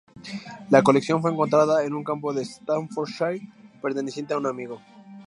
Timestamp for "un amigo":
4.39-4.81